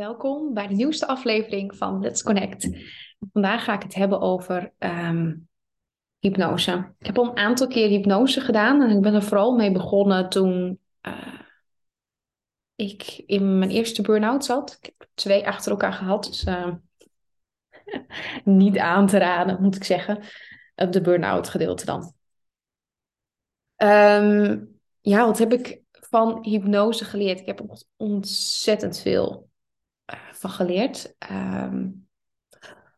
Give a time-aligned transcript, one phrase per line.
[0.00, 2.68] Welkom bij de nieuwste aflevering van Let's Connect.
[3.32, 5.34] Vandaag ga ik het hebben over ehm,
[6.18, 6.94] hypnose.
[6.98, 10.28] Ik heb al een aantal keer hypnose gedaan en ik ben er vooral mee begonnen
[10.28, 11.40] toen uh,
[12.74, 14.78] ik in mijn eerste burn-out zat.
[14.80, 16.74] Ik heb twee achter elkaar gehad, dus uh,
[18.44, 20.22] niet aan te raden, moet ik zeggen.
[20.74, 22.12] De burn-out gedeelte dan.
[23.76, 27.40] Um, ja, wat heb ik van hypnose geleerd?
[27.40, 29.49] Ik heb ontzettend veel
[30.40, 31.14] van geleerd.
[31.30, 32.08] Um,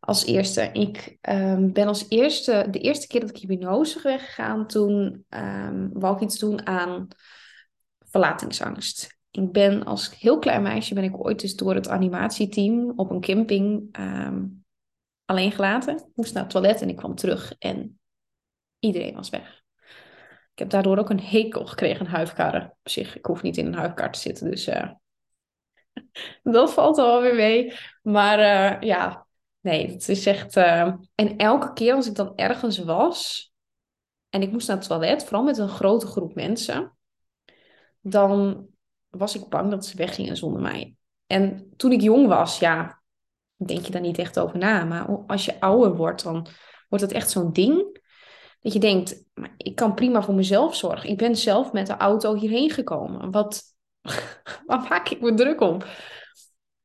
[0.01, 5.25] als eerste, ik um, ben als eerste, de eerste keer dat ik hypnose weggegaan, toen
[5.29, 7.09] um, wou ik iets doen aan
[7.99, 9.21] verlatingsangst.
[9.31, 13.21] Ik ben als heel klein meisje ben ik ooit dus door het animatieteam op een
[13.21, 13.97] camping
[15.25, 15.97] alleen gelaten.
[15.97, 18.01] Ik moest naar het toilet en ik kwam terug en
[18.79, 19.63] iedereen was weg.
[20.53, 22.65] Ik heb daardoor ook een hekel gekregen aan huifkarren.
[22.65, 24.91] Op zich, ik hoef niet in een huifkar te zitten, dus uh,
[26.43, 27.73] dat valt wel weer mee.
[28.03, 29.27] Maar uh, ja,
[29.61, 30.57] nee, het is echt...
[30.57, 30.93] Uh...
[31.15, 33.53] En elke keer als ik dan ergens was
[34.29, 36.97] en ik moest naar het toilet, vooral met een grote groep mensen,
[38.01, 38.67] dan
[39.09, 40.95] was ik bang dat ze weggingen zonder mij.
[41.27, 43.03] En toen ik jong was, ja,
[43.57, 44.85] denk je daar niet echt over na.
[44.85, 46.47] Maar als je ouder wordt, dan
[46.89, 48.01] wordt het echt zo'n ding.
[48.61, 49.25] Dat je denkt,
[49.57, 51.11] ik kan prima voor mezelf zorgen.
[51.11, 53.31] Ik ben zelf met de auto hierheen gekomen.
[53.31, 53.63] Wat,
[54.67, 55.83] waar maak ik me druk om?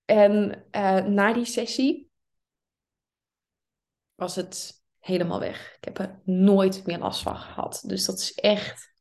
[0.06, 2.10] En uh, na die sessie
[4.16, 5.76] was het helemaal weg.
[5.78, 7.84] Ik heb er nooit meer last van gehad.
[7.86, 8.94] Dus dat is echt...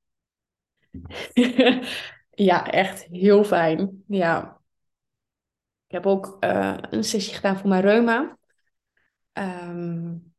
[2.30, 4.04] ja, echt heel fijn.
[4.06, 4.60] Ja.
[5.86, 8.38] Ik heb ook uh, een sessie gedaan voor mijn reuma.
[9.32, 10.34] Um,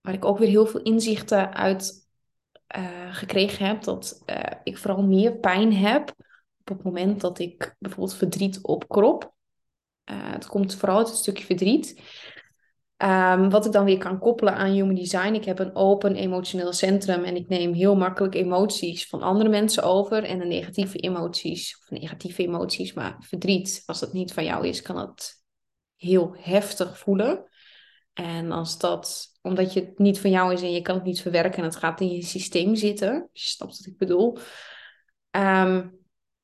[0.00, 2.08] waar ik ook weer heel veel inzichten uit
[2.76, 3.82] uh, gekregen heb.
[3.82, 4.22] Dat
[4.62, 6.14] ik vooral meer pijn heb
[6.70, 9.34] op het moment dat ik bijvoorbeeld verdriet opkrop.
[10.10, 12.02] Uh, het komt vooral uit een stukje verdriet.
[13.02, 15.34] Um, wat ik dan weer kan koppelen aan Human Design.
[15.34, 19.82] Ik heb een open emotioneel centrum en ik neem heel makkelijk emoties van andere mensen
[19.82, 20.24] over.
[20.24, 24.82] En de negatieve emoties, of negatieve emoties, maar verdriet, als dat niet van jou is,
[24.82, 25.42] kan het
[25.96, 27.48] heel heftig voelen.
[28.12, 31.22] En als dat, omdat je het niet van jou is en je kan het niet
[31.22, 34.38] verwerken en het gaat in je systeem zitten, je snapt wat ik bedoel,
[35.30, 35.98] um,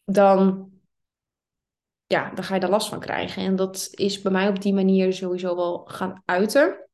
[0.04, 0.70] dan,
[2.06, 3.42] ja, dan ga je daar last van krijgen.
[3.42, 6.88] En dat is bij mij op die manier sowieso wel gaan uiten.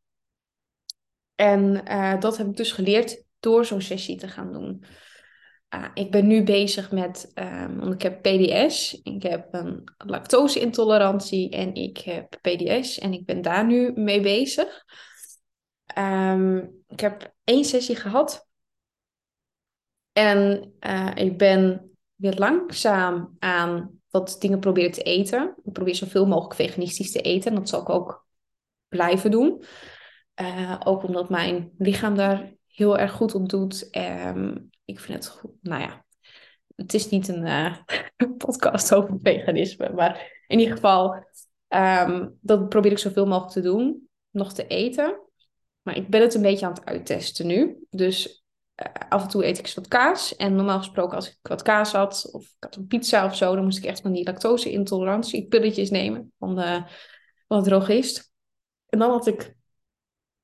[1.34, 4.84] En uh, dat heb ik dus geleerd door zo'n sessie te gaan doen.
[5.74, 11.50] Uh, ik ben nu bezig met, um, want ik heb PDS, ik heb een lactose-intolerantie
[11.50, 14.84] en ik heb PDS en ik ben daar nu mee bezig.
[15.98, 18.48] Um, ik heb één sessie gehad
[20.12, 21.89] en uh, ik ben
[22.20, 25.54] weer langzaam aan wat dingen proberen te eten.
[25.64, 28.26] Ik probeer zoveel mogelijk veganistisch te eten en dat zal ik ook
[28.88, 29.64] blijven doen.
[30.40, 33.96] Uh, ook omdat mijn lichaam daar heel erg goed op doet.
[33.96, 35.52] Um, ik vind het goed.
[35.60, 36.04] Nou ja,
[36.76, 37.76] het is niet een uh,
[38.44, 39.92] podcast over veganisme.
[39.92, 41.24] Maar in ieder geval,
[41.68, 44.08] um, dat probeer ik zoveel mogelijk te doen.
[44.30, 45.20] Nog te eten.
[45.82, 47.86] Maar ik ben het een beetje aan het uittesten nu.
[47.90, 48.39] Dus
[49.08, 50.36] af en toe eet ik eens wat kaas.
[50.36, 53.54] En normaal gesproken als ik wat kaas had, of ik had een pizza of zo,
[53.54, 56.82] dan moest ik echt van die lactose-intolerantie pilletjes nemen van de,
[57.48, 58.32] van de drogist.
[58.86, 59.54] En dan had ik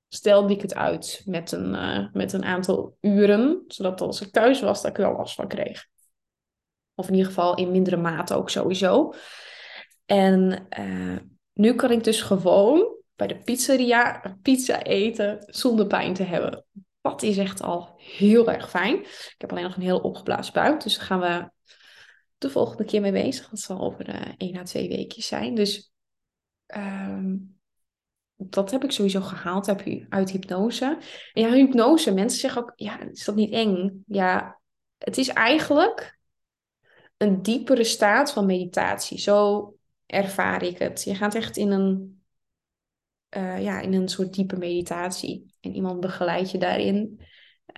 [0.09, 4.61] stelde ik het uit met een, uh, met een aantal uren, zodat als ik thuis
[4.61, 5.87] was, dat ik er al last van kreeg.
[6.95, 9.13] Of in ieder geval in mindere mate ook sowieso.
[10.05, 11.17] En uh,
[11.53, 16.66] nu kan ik dus gewoon bij de pizzeria pizza eten zonder pijn te hebben.
[17.22, 18.99] Is echt al heel erg fijn.
[18.99, 21.50] Ik heb alleen nog een heel opgeblazen buik, dus daar gaan we
[22.39, 23.49] de volgende keer mee bezig.
[23.49, 25.55] Dat zal over uh, één à twee weken zijn.
[25.55, 25.93] Dus
[26.77, 27.59] um,
[28.37, 29.69] dat heb ik sowieso gehaald
[30.09, 30.99] uit hypnose.
[31.33, 34.03] En ja, hypnose, mensen zeggen ook, ja, is dat niet eng?
[34.06, 34.61] Ja,
[34.99, 36.19] het is eigenlijk
[37.17, 39.19] een diepere staat van meditatie.
[39.19, 39.75] Zo
[40.06, 41.03] ervaar ik het.
[41.03, 42.16] Je gaat echt in een,
[43.37, 45.55] uh, ja, in een soort diepe meditatie.
[45.61, 47.21] En iemand begeleidt je daarin.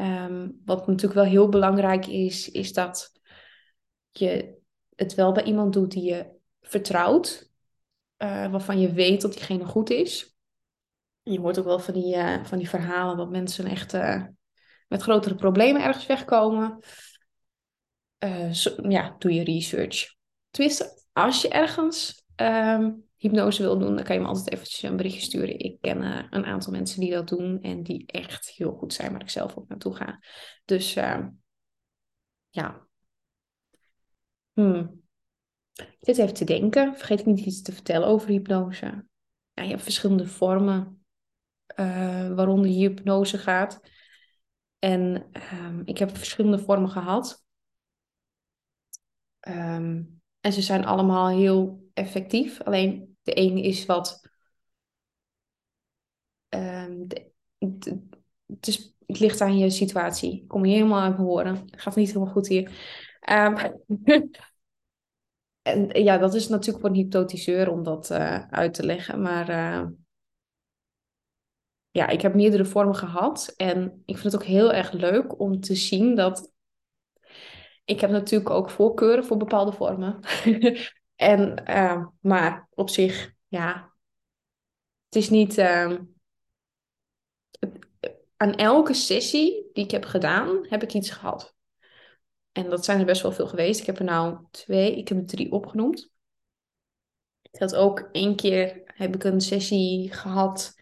[0.01, 3.13] Um, wat natuurlijk wel heel belangrijk is, is dat
[4.11, 4.57] je
[4.95, 6.27] het wel bij iemand doet die je
[6.61, 7.51] vertrouwt.
[8.23, 10.37] Uh, waarvan je weet dat diegene goed is.
[11.23, 13.93] Je hoort ook wel van die, uh, van die verhalen dat mensen echt
[14.89, 16.79] met grotere problemen ergens wegkomen.
[18.89, 20.15] Ja, doe je research.
[20.51, 24.97] Tenminste, als je ergens um, hypnose wil doen, dan kan je me altijd eventjes een
[24.97, 25.59] berichtje sturen.
[25.59, 26.03] Ik ken
[26.35, 29.57] een aantal mensen die dat doen en die echt heel goed zijn, waar ik zelf
[29.57, 30.23] ook naartoe ga.
[30.65, 31.29] Dus ehm,
[32.49, 32.87] ja.
[34.53, 35.03] Hmm.
[35.75, 36.97] Ik even te denken.
[36.97, 39.07] Vergeet ik niet iets te vertellen over hypnose.
[39.53, 41.05] Ja, je hebt verschillende vormen
[41.77, 43.81] uh, waaronder hypnose gaat.
[44.79, 47.45] En um, ik heb verschillende vormen gehad.
[49.49, 52.63] Um, en ze zijn allemaal heel effectief.
[52.63, 54.27] Alleen de ene is wat.
[56.49, 60.43] De, het, is, het ligt aan je situatie.
[60.43, 61.57] Ik kom je helemaal uit mijn horen.
[61.71, 62.71] Het gaat niet helemaal goed hier.
[65.63, 69.23] en ja, dat is natuurlijk voor een hypnotiseur om dat uh, uit te leggen.
[69.23, 69.87] Maar uh,
[71.91, 73.55] ja, ik heb meerdere vormen gehad.
[73.57, 76.53] En ik vind het ook heel erg leuk om te zien dat.
[77.85, 80.21] Ik heb natuurlijk ook voorkeuren voor bepaalde vormen.
[81.19, 83.93] en, uh, maar op zich, ja.
[85.05, 85.59] Het is niet.
[85.59, 85.99] Uh,
[88.37, 91.55] aan elke sessie die ik heb gedaan, heb ik iets gehad.
[92.53, 93.81] En dat zijn er best wel veel geweest.
[93.81, 96.11] Ik heb er nou twee, ik heb er drie opgenoemd.
[97.51, 100.75] Ik had ook één keer heb ik een sessie gehad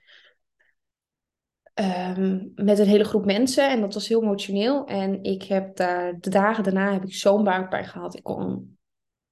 [1.75, 3.71] um, met een hele groep mensen.
[3.71, 4.87] En dat was heel emotioneel.
[4.87, 8.17] En ik heb daar, de dagen daarna heb ik zo'n buikpijn gehad.
[8.17, 8.76] Ik kon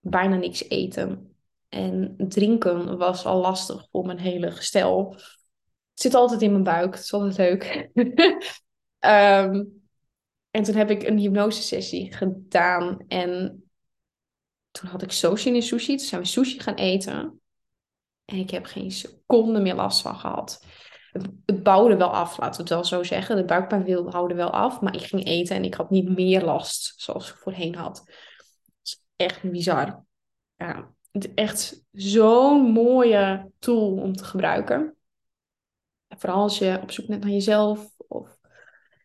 [0.05, 1.37] bijna niks eten.
[1.69, 5.13] En drinken was al lastig voor mijn hele gestel.
[5.91, 6.95] Het zit altijd in mijn buik.
[6.95, 7.91] Het is altijd leuk.
[7.95, 8.23] um,
[10.57, 13.05] en toen heb ik een hypnosesessie gedaan.
[13.09, 13.63] En
[14.71, 15.97] toen had ik sushi in sushi.
[15.97, 17.41] Toen zijn we sushi gaan eten.
[18.25, 20.61] En ik heb geen seconde meer last van gehad
[21.47, 23.37] het bouwde wel af, laten we het wel zo zeggen.
[23.37, 26.45] De buikpijn wilde houden wel af, maar ik ging eten en ik had niet meer
[26.45, 28.05] last zoals ik voorheen had.
[29.17, 30.05] Echt bizar.
[31.13, 34.97] Het is echt zo'n mooie tool om te gebruiken.
[36.09, 38.39] vooral als je op zoek bent naar jezelf of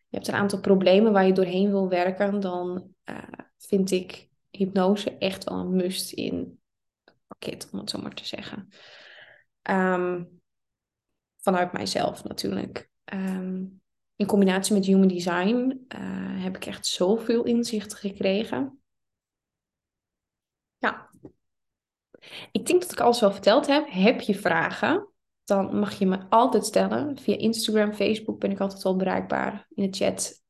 [0.08, 3.18] je hebt een aantal problemen waar je doorheen wil werken, dan uh,
[3.56, 6.60] vind ik hypnose echt wel een must in
[7.26, 8.68] pakket, om het zo maar te zeggen.
[9.70, 10.40] Um,
[11.36, 12.90] vanuit mijzelf natuurlijk.
[13.04, 13.64] Ehm,
[14.16, 18.82] in combinatie met human design uh, heb ik echt zoveel inzicht gekregen.
[20.78, 21.10] Ja.
[22.52, 23.86] Ik denk dat ik alles wel verteld heb.
[23.90, 25.08] Heb je vragen?
[25.44, 27.18] Dan mag je me altijd stellen.
[27.18, 30.42] Via Instagram, Facebook ben ik altijd wel bereikbaar in de chat.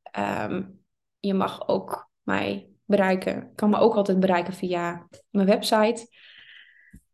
[0.49, 0.83] Um,
[1.19, 3.55] je mag ook mij bereiken.
[3.55, 6.07] Kan me ook altijd bereiken via mijn website.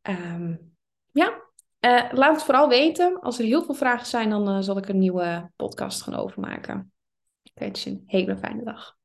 [0.09, 0.75] Um,
[1.11, 1.41] ja,
[1.79, 3.19] uh, laat het vooral weten.
[3.21, 6.91] Als er heel veel vragen zijn, dan uh, zal ik een nieuwe podcast gaan overmaken.
[7.43, 8.95] Ik wens je een hele fijne dag.